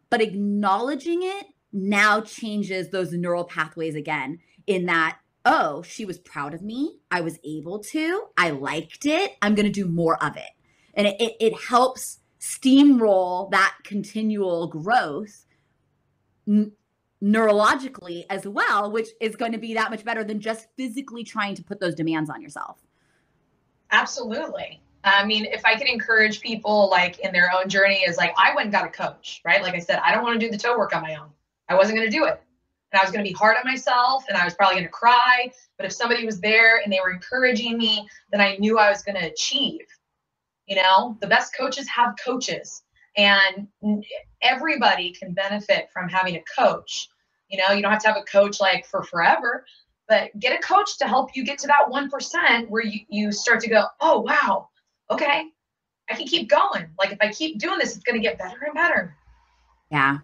[0.10, 6.54] but acknowledging it now changes those neural pathways again in that oh, she was proud
[6.54, 7.00] of me.
[7.12, 8.26] I was able to.
[8.38, 9.36] I liked it.
[9.42, 10.50] I'm going to do more of it.
[10.94, 15.46] And it, it, it helps steamroll that continual growth
[16.50, 16.72] n-
[17.24, 21.56] neurologically as well, which is going to be that much better than just physically trying
[21.56, 22.80] to put those demands on yourself.
[23.92, 24.82] Absolutely.
[25.04, 28.54] I mean, if I could encourage people like in their own journey, is like I
[28.54, 29.62] went and got a coach, right?
[29.62, 31.30] Like I said, I don't want to do the toe work on my own.
[31.70, 32.42] I wasn't going to do it.
[32.92, 34.92] and I was going to be hard on myself and I was probably going to
[34.92, 35.52] cry.
[35.78, 39.04] But if somebody was there and they were encouraging me, then I knew I was
[39.04, 39.86] going to achieve.
[40.68, 42.84] You know, the best coaches have coaches,
[43.20, 43.68] and
[44.42, 47.10] everybody can benefit from having a coach.
[47.50, 49.66] You know, you don't have to have a coach like for forever,
[50.08, 53.60] but get a coach to help you get to that 1% where you, you start
[53.62, 54.70] to go, oh, wow,
[55.12, 55.46] okay,
[56.10, 56.88] I can keep going.
[56.98, 59.16] Like if I keep doing this, it's going to get better and better.
[59.92, 60.20] Yeah.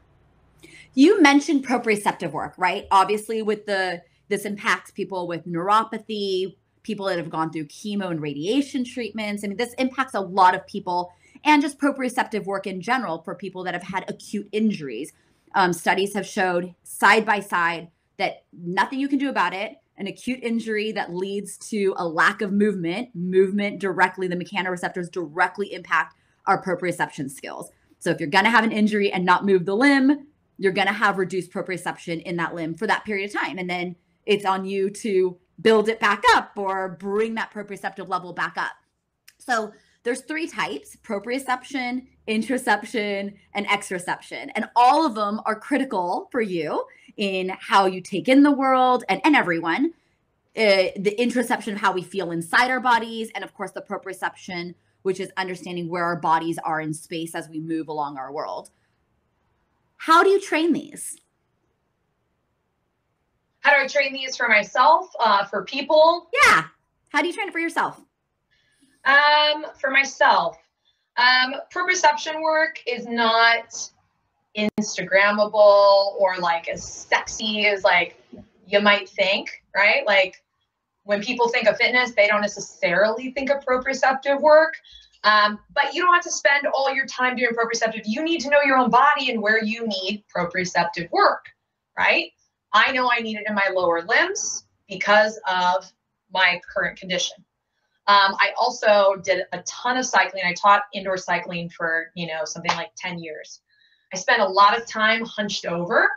[0.93, 2.87] You mentioned proprioceptive work, right?
[2.91, 8.21] Obviously, with the this impacts people with neuropathy, people that have gone through chemo and
[8.21, 9.43] radiation treatments.
[9.43, 11.11] I mean, this impacts a lot of people
[11.45, 15.13] and just proprioceptive work in general for people that have had acute injuries.
[15.53, 19.77] Um, studies have showed side by side that nothing you can do about it.
[19.97, 25.71] An acute injury that leads to a lack of movement, movement directly, the mechanoreceptors directly
[25.71, 26.15] impact
[26.47, 27.71] our proprioception skills.
[27.99, 30.27] So if you're going to have an injury and not move the limb,
[30.57, 33.57] you're going to have reduced proprioception in that limb for that period of time.
[33.57, 38.33] And then it's on you to build it back up or bring that proprioceptive level
[38.33, 38.73] back up.
[39.39, 39.71] So
[40.05, 44.49] there's three types proprioception, interoception, and exteroception.
[44.55, 46.85] And all of them are critical for you
[47.17, 49.93] in how you take in the world and, and everyone.
[50.55, 54.73] Uh, the interoception of how we feel inside our bodies, and of course, the proprioception,
[55.01, 58.69] which is understanding where our bodies are in space as we move along our world.
[59.97, 61.17] How do you train these?
[63.61, 66.29] How do I train these for myself, uh, for people?
[66.45, 66.65] Yeah.
[67.09, 67.99] How do you train it for yourself?
[69.05, 70.57] Um, for myself,
[71.17, 73.89] um, proprioception work is not
[74.57, 78.21] Instagrammable or like as sexy as like
[78.67, 80.05] you might think, right?
[80.05, 80.43] Like
[81.03, 84.73] when people think of fitness, they don't necessarily think of proprioceptive work.
[85.23, 88.03] Um, but you don't have to spend all your time doing proprioceptive.
[88.05, 91.45] You need to know your own body and where you need proprioceptive work,
[91.97, 92.31] right?
[92.73, 95.91] I know I need it in my lower limbs because of
[96.31, 97.44] my current condition.
[98.07, 100.43] Um, I also did a ton of cycling.
[100.45, 103.61] I taught indoor cycling for, you know, something like 10 years.
[104.13, 106.07] I spent a lot of time hunched over.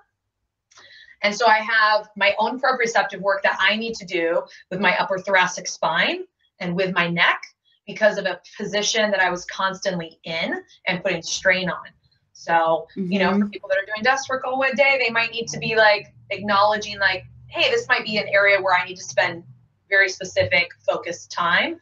[1.23, 4.97] And so I have my own proprioceptive work that I need to do with my
[4.99, 6.25] upper thoracic spine
[6.61, 7.43] and with my neck
[7.87, 11.87] because of a position that I was constantly in and putting strain on.
[12.35, 13.11] So, mm-hmm.
[13.11, 13.49] you know, for mm-hmm.
[13.49, 16.99] people that are doing desk work all day, they might need to be like acknowledging,
[16.99, 19.43] like, hey, this might be an area where I need to spend
[19.89, 21.79] very specific focused time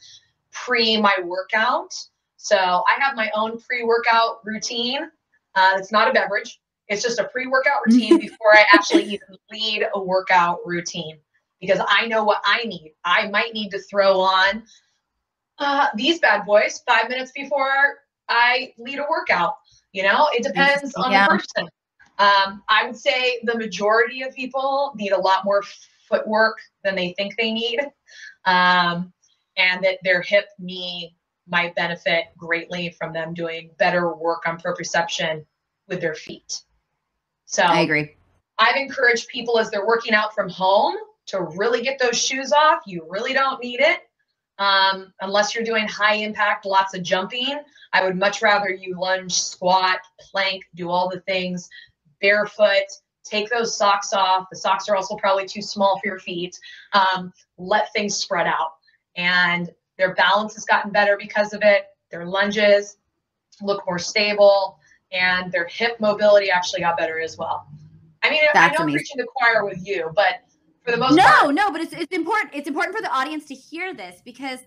[0.53, 1.95] pre my workout.
[2.37, 5.11] So I have my own pre workout routine.
[5.55, 9.37] Uh, it's not a beverage, it's just a pre workout routine before I actually even
[9.51, 11.19] lead a workout routine
[11.61, 12.95] because I know what I need.
[13.05, 14.63] I might need to throw on
[15.59, 19.55] uh, these bad boys five minutes before I lead a workout.
[19.93, 21.27] You know, it depends on yeah.
[21.27, 21.69] the person.
[22.19, 25.63] Um, I would say the majority of people need a lot more
[26.09, 27.81] footwork than they think they need,
[28.45, 29.13] um,
[29.57, 31.15] and that their hip knee
[31.49, 35.45] might benefit greatly from them doing better work on proprioception
[35.89, 36.63] with their feet.
[37.45, 38.17] So I agree.
[38.59, 42.81] I've encouraged people as they're working out from home to really get those shoes off.
[42.87, 44.01] You really don't need it
[44.59, 47.59] um, unless you're doing high impact, lots of jumping.
[47.93, 51.69] I would much rather you lunge, squat, plank, do all the things
[52.21, 52.87] barefoot.
[53.29, 54.47] Take those socks off.
[54.51, 56.59] The socks are also probably too small for your feet.
[56.93, 58.75] Um, let things spread out.
[59.17, 61.87] And their balance has gotten better because of it.
[62.11, 62.99] Their lunges
[63.63, 64.79] look more stable,
[65.13, 67.67] and their hip mobility actually got better as well.
[68.23, 70.43] I mean, That's I know I'm preaching the choir with you, but
[70.85, 71.55] for the most no, part.
[71.55, 72.55] No, but it's it's important.
[72.55, 74.61] It's important for the audience to hear this because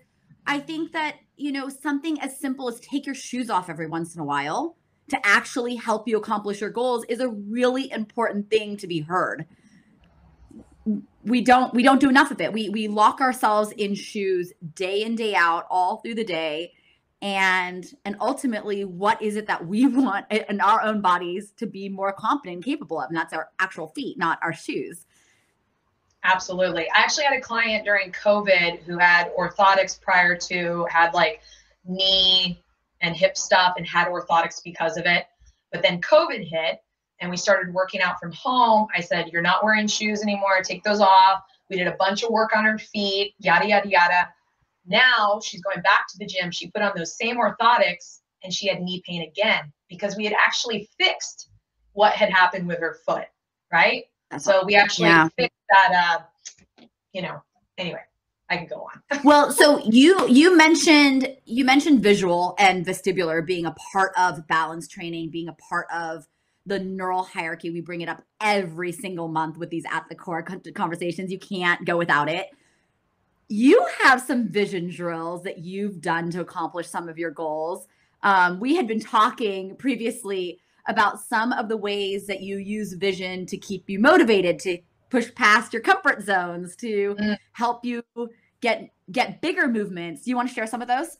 [0.46, 4.14] I think that you know something as simple as take your shoes off every once
[4.14, 4.76] in a while
[5.10, 9.46] to actually help you accomplish your goals is a really important thing to be heard.
[11.24, 12.52] We don't we don't do enough of it.
[12.52, 16.72] We we lock ourselves in shoes day in day out all through the day
[17.22, 21.88] and and ultimately what is it that we want in our own bodies to be
[21.88, 25.06] more competent and capable of and that's our actual feet not our shoes
[26.22, 26.82] Absolutely.
[26.90, 31.40] I actually had a client during COVID who had orthotics prior to, had like
[31.86, 32.62] knee
[33.02, 35.26] and hip stuff and had orthotics because of it.
[35.72, 36.80] But then COVID hit
[37.20, 38.88] and we started working out from home.
[38.94, 40.62] I said, You're not wearing shoes anymore.
[40.62, 41.42] Take those off.
[41.68, 44.28] We did a bunch of work on her feet, yada, yada, yada.
[44.86, 46.50] Now she's going back to the gym.
[46.50, 50.34] She put on those same orthotics and she had knee pain again because we had
[50.34, 51.50] actually fixed
[51.92, 53.26] what had happened with her foot,
[53.72, 54.04] right?
[54.38, 55.28] so we actually yeah.
[55.36, 56.22] fixed that uh
[57.12, 57.42] you know
[57.78, 58.00] anyway
[58.50, 59.20] I can go on.
[59.24, 64.88] well, so you you mentioned you mentioned visual and vestibular being a part of balance
[64.88, 66.26] training, being a part of
[66.66, 67.70] the neural hierarchy.
[67.70, 71.30] We bring it up every single month with these at the core conversations.
[71.30, 72.48] You can't go without it.
[73.48, 77.86] You have some vision drills that you've done to accomplish some of your goals.
[78.22, 83.46] Um, we had been talking previously about some of the ways that you use vision
[83.46, 84.78] to keep you motivated, to
[85.08, 87.36] push past your comfort zones, to mm.
[87.52, 88.02] help you
[88.60, 90.26] get get bigger movements.
[90.26, 91.18] You want to share some of those?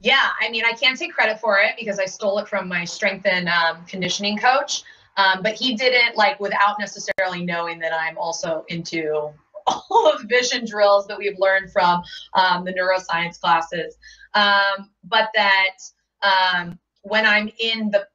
[0.00, 2.84] Yeah, I mean, I can't take credit for it because I stole it from my
[2.84, 4.82] strength and um, conditioning coach.
[5.16, 9.30] Um, but he did it like without necessarily knowing that I'm also into
[9.66, 12.02] all of the vision drills that we've learned from
[12.34, 13.96] um, the neuroscience classes.
[14.34, 15.76] Um, but that
[16.22, 18.06] um, when I'm in the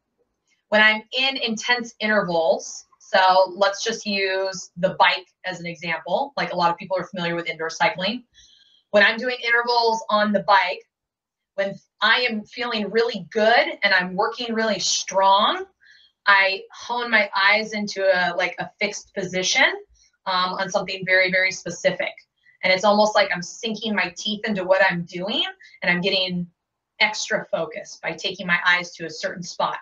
[0.69, 6.31] when I'm in intense intervals, so let's just use the bike as an example.
[6.37, 8.23] Like a lot of people are familiar with indoor cycling.
[8.91, 10.83] When I'm doing intervals on the bike,
[11.55, 15.65] when I am feeling really good and I'm working really strong,
[16.27, 19.65] I hone my eyes into a like a fixed position
[20.27, 22.13] um, on something very, very specific.
[22.63, 25.45] And it's almost like I'm sinking my teeth into what I'm doing
[25.81, 26.45] and I'm getting
[26.99, 29.77] extra focus by taking my eyes to a certain spot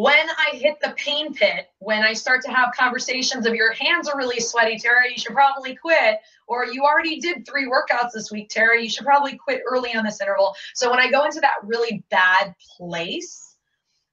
[0.00, 4.08] when I hit the pain pit, when I start to have conversations of your hands
[4.08, 6.18] are really sweaty, Tara, you should probably quit.
[6.46, 10.04] Or you already did three workouts this week, Tara, you should probably quit early on
[10.04, 10.54] this interval.
[10.74, 13.56] So when I go into that really bad place,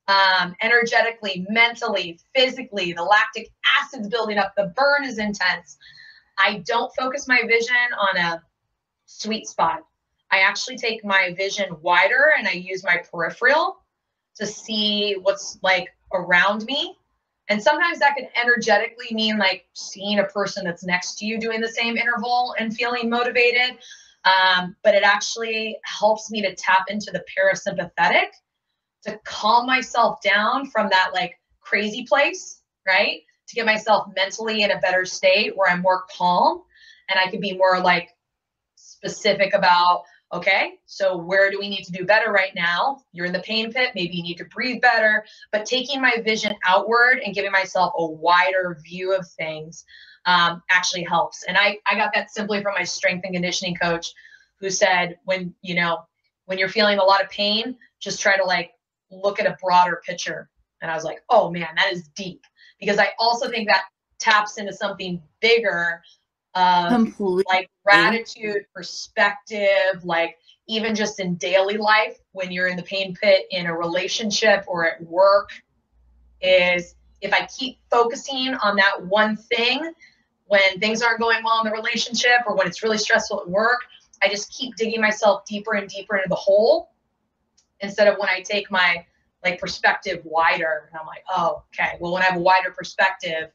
[0.07, 5.77] um, energetically, mentally, physically, the lactic acid's building up, the burn is intense.
[6.39, 8.41] I don't focus my vision on a
[9.05, 9.81] sweet spot.
[10.31, 13.84] I actually take my vision wider and I use my peripheral
[14.36, 16.97] to see what's like around me.
[17.47, 21.61] And sometimes that can energetically mean like seeing a person that's next to you doing
[21.61, 23.77] the same interval and feeling motivated.
[24.25, 28.29] Um, but it actually helps me to tap into the parasympathetic
[29.03, 33.21] to calm myself down from that like crazy place, right?
[33.47, 36.63] To get myself mentally in a better state where I'm more calm
[37.09, 38.09] and I can be more like
[38.75, 40.03] specific about
[40.36, 42.99] Okay, so where do we need to do better right now?
[43.13, 45.23] You're in the pain pit, maybe you need to breathe better,
[45.53, 49.86] but taking my vision outward and giving myself a wider view of things
[50.25, 51.45] um, actually helps.
[51.47, 54.11] And I, I got that simply from my strength and conditioning coach
[54.59, 55.99] who said, when, you know,
[56.47, 58.71] when you're feeling a lot of pain, just try to like
[59.09, 60.49] look at a broader picture.
[60.81, 62.41] And I was like, oh man, that is deep.
[62.77, 63.86] Because I also think that
[64.19, 66.01] taps into something bigger
[66.55, 67.43] Completely.
[67.49, 70.37] like gratitude, perspective, like
[70.67, 74.85] even just in daily life when you're in the pain pit in a relationship or
[74.85, 75.49] at work
[76.41, 79.93] is if I keep focusing on that one thing
[80.47, 83.79] when things aren't going well in the relationship or when it's really stressful at work,
[84.21, 86.91] I just keep digging myself deeper and deeper into the hole
[87.81, 89.05] instead of when I take my
[89.43, 93.51] like perspective wider and I'm like, oh, okay, well, when I have a wider perspective,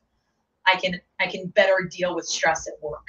[0.67, 3.07] I can I can better deal with stress at work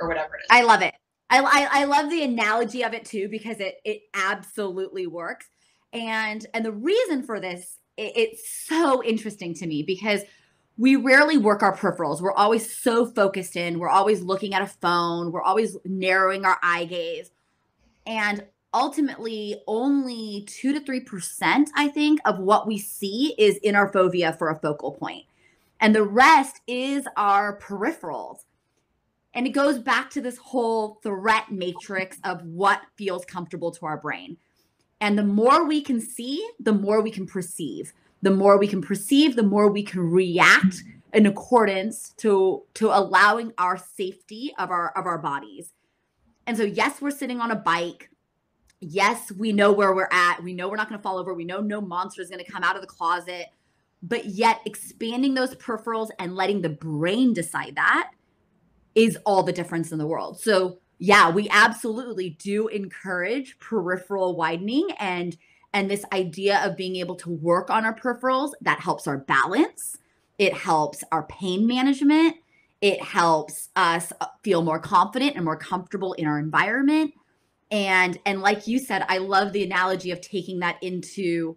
[0.00, 0.46] or whatever it is.
[0.50, 0.94] I love it.
[1.28, 5.46] I, I, I love the analogy of it too because it it absolutely works.
[5.92, 10.22] And and the reason for this it, it's so interesting to me because
[10.76, 12.22] we rarely work our peripherals.
[12.22, 13.78] We're always so focused in.
[13.78, 15.30] We're always looking at a phone.
[15.30, 17.30] We're always narrowing our eye gaze.
[18.06, 23.92] And ultimately, only 2 to 3%, I think, of what we see is in our
[23.92, 25.26] fovea for a focal point
[25.80, 28.44] and the rest is our peripherals.
[29.32, 33.96] And it goes back to this whole threat matrix of what feels comfortable to our
[33.96, 34.36] brain.
[35.00, 37.92] And the more we can see, the more we can perceive.
[38.22, 40.82] The more we can perceive, the more we can react
[41.14, 45.72] in accordance to to allowing our safety of our of our bodies.
[46.46, 48.10] And so yes, we're sitting on a bike.
[48.80, 50.42] Yes, we know where we're at.
[50.42, 51.32] We know we're not going to fall over.
[51.32, 53.46] We know no monster is going to come out of the closet
[54.02, 58.10] but yet expanding those peripherals and letting the brain decide that
[58.94, 60.40] is all the difference in the world.
[60.40, 65.36] So, yeah, we absolutely do encourage peripheral widening and
[65.72, 69.96] and this idea of being able to work on our peripherals that helps our balance.
[70.36, 72.36] It helps our pain management.
[72.80, 77.14] It helps us feel more confident and more comfortable in our environment.
[77.70, 81.56] And and like you said, I love the analogy of taking that into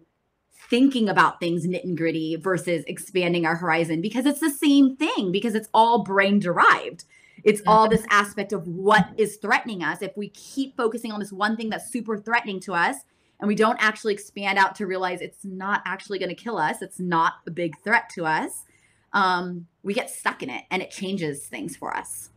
[0.74, 5.30] thinking about things nit and gritty versus expanding our horizon because it's the same thing
[5.30, 7.04] because it's all brain derived.
[7.44, 10.02] It's all this aspect of what is threatening us.
[10.02, 12.96] If we keep focusing on this one thing that's super threatening to us
[13.38, 16.82] and we don't actually expand out to realize it's not actually going to kill us,
[16.82, 18.64] it's not a big threat to us,
[19.12, 22.30] um, we get stuck in it and it changes things for us.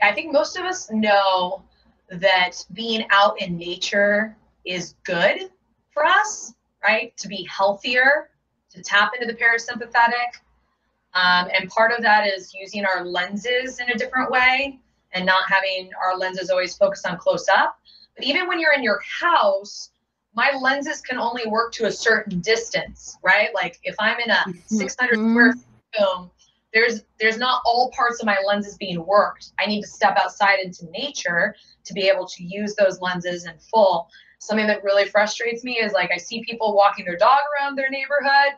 [0.00, 1.64] I think most of us know
[2.08, 5.50] that being out in nature is good
[5.92, 6.54] for us
[6.86, 7.16] right?
[7.18, 8.30] To be healthier,
[8.70, 10.40] to tap into the parasympathetic.
[11.14, 14.78] Um, and part of that is using our lenses in a different way
[15.12, 17.78] and not having our lenses always focused on close up.
[18.16, 19.90] But even when you're in your house,
[20.34, 23.48] my lenses can only work to a certain distance, right?
[23.54, 24.76] Like if I'm in a Mm-hmm.
[24.76, 25.64] 600 square foot
[25.98, 26.30] room,
[26.74, 29.52] there's there's not all parts of my lenses being worked.
[29.58, 33.54] I need to step outside into nature to be able to use those lenses in
[33.58, 34.08] full.
[34.38, 37.90] Something that really frustrates me is like I see people walking their dog around their
[37.90, 38.54] neighborhood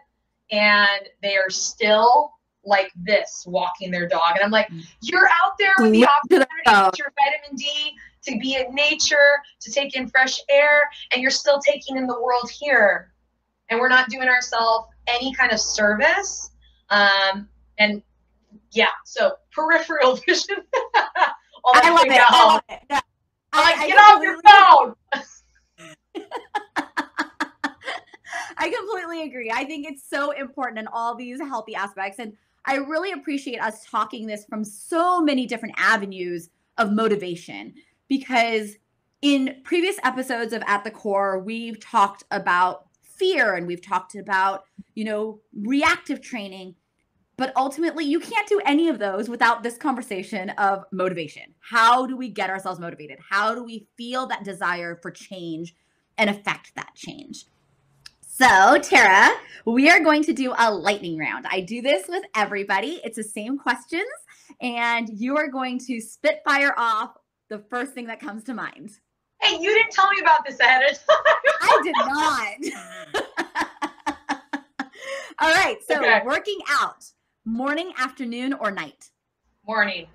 [0.51, 2.33] and they are still
[2.65, 4.69] like this walking their dog and I'm like
[5.01, 8.39] you're out there with the Look to the opportunity to get your vitamin D to
[8.39, 12.51] be in nature, to take in fresh air, and you're still taking in the world
[12.51, 13.13] here.
[13.71, 16.51] And we're not doing ourselves any kind of service.
[16.91, 17.49] Um,
[17.79, 18.03] and
[18.73, 20.57] yeah, so peripheral vision.
[20.75, 22.21] I love it.
[22.21, 22.81] I love it.
[22.91, 24.95] I'm like, I- I get off your phone.
[28.59, 29.51] I completely agree.
[29.55, 32.19] I think it's so important in all these healthy aspects.
[32.19, 37.75] And I really appreciate us talking this from so many different avenues of motivation
[38.09, 38.77] because
[39.23, 44.65] in previous episodes of At the Core, we've talked about fear and we've talked about,
[44.95, 46.75] you know, reactive training.
[47.37, 51.55] But ultimately, you can't do any of those without this conversation of motivation.
[51.61, 53.19] How do we get ourselves motivated?
[53.29, 55.75] How do we feel that desire for change
[56.19, 57.47] and affect that change?
[58.21, 59.31] So, Tara,
[59.65, 61.47] we are going to do a lightning round.
[61.51, 63.01] I do this with everybody.
[63.03, 64.05] It's the same questions,
[64.61, 67.17] and you are going to spitfire off
[67.49, 68.91] the first thing that comes to mind.
[69.41, 71.17] Hey, you didn't tell me about this ahead of time.
[71.63, 71.97] I did
[73.15, 73.69] not.
[75.41, 75.79] All right.
[75.87, 76.21] So, Okay.
[76.25, 77.05] working out,
[77.45, 79.11] morning, afternoon, or night?
[79.67, 80.07] Morning,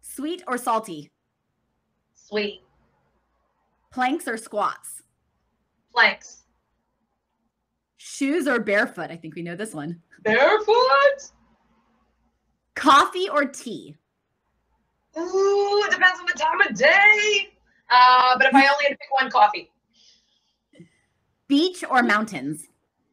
[0.00, 1.10] Sweet or salty?
[2.14, 2.62] sweet,
[3.92, 5.02] Planks or squats?
[5.92, 6.38] planks,
[7.98, 9.10] Shoes or barefoot?
[9.10, 10.00] I think we know this one.
[10.22, 11.30] barefoot.
[12.74, 13.94] Coffee or tea?
[15.18, 17.50] Ooh, it depends on the time of day.
[17.90, 19.70] Uh, but if I only had to pick one, coffee.
[21.46, 22.64] Beach or mountains?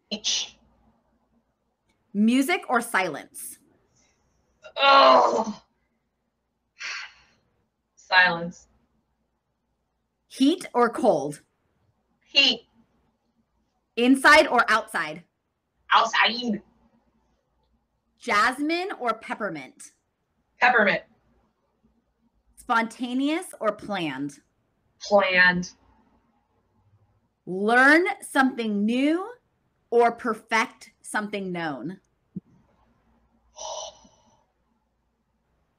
[0.10, 0.56] Each.
[2.14, 3.60] Music or silence?
[4.78, 5.62] Oh.
[7.96, 8.68] Silence.
[10.30, 11.42] Heat or cold?
[12.24, 12.68] Heat.
[13.98, 15.24] Inside or outside?
[15.92, 16.62] Outside.
[18.20, 19.92] Jasmine or peppermint?
[20.62, 21.02] Peppermint.
[22.56, 24.40] Spontaneous or planned?
[25.02, 25.72] Planned.
[27.48, 29.28] Learn something new
[29.90, 32.00] or perfect something known?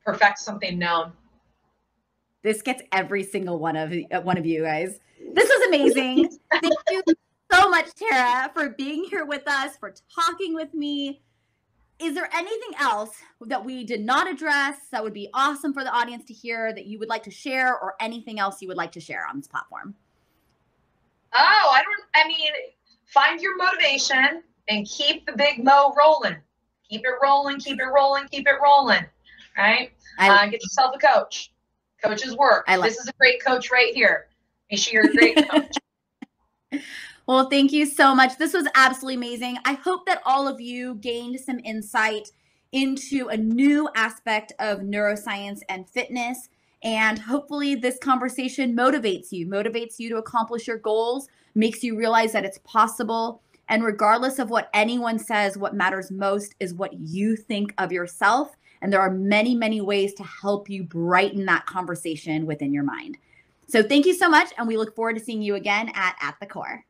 [0.04, 1.12] Perfect something known.
[2.42, 4.98] This gets every single one of uh, one of you guys.
[5.34, 6.38] This was amazing.
[6.50, 7.02] Thank you
[7.52, 11.20] so much, Tara, for being here with us, for talking with me.
[11.98, 13.10] Is there anything else
[13.42, 16.86] that we did not address that would be awesome for the audience to hear that
[16.86, 19.46] you would like to share, or anything else you would like to share on this
[19.46, 19.94] platform?
[21.34, 22.50] Oh, I don't, I mean,
[23.04, 26.36] find your motivation and keep the big mo rolling.
[26.88, 29.04] Keep it rolling, keep it rolling, keep it rolling.
[29.58, 29.92] Right?
[30.18, 31.52] I, uh, get yourself a coach.
[32.02, 32.64] Coaches work.
[32.68, 34.28] I like- this is a great coach right here.
[34.70, 35.76] Be sure you're a great coach.
[37.26, 38.38] Well, thank you so much.
[38.38, 39.58] This was absolutely amazing.
[39.64, 42.28] I hope that all of you gained some insight
[42.72, 46.48] into a new aspect of neuroscience and fitness.
[46.82, 52.32] And hopefully, this conversation motivates you, motivates you to accomplish your goals, makes you realize
[52.32, 53.42] that it's possible.
[53.68, 58.56] And regardless of what anyone says, what matters most is what you think of yourself.
[58.82, 63.18] And there are many, many ways to help you brighten that conversation within your mind.
[63.68, 64.52] So, thank you so much.
[64.58, 66.84] And we look forward to seeing you again at At the Core.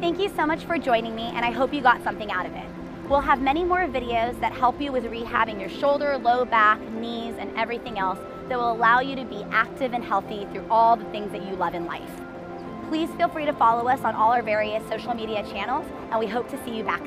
[0.00, 2.52] Thank you so much for joining me, and I hope you got something out of
[2.54, 2.73] it.
[3.08, 7.34] We'll have many more videos that help you with rehabbing your shoulder, low back, knees,
[7.38, 11.04] and everything else that will allow you to be active and healthy through all the
[11.06, 12.10] things that you love in life.
[12.88, 16.26] Please feel free to follow us on all our various social media channels, and we
[16.26, 17.02] hope to see you back